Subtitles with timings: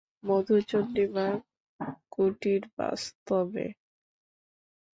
[0.23, 1.27] মধুচন্দ্রিমা
[2.11, 3.65] কুটির, বাস্তবে।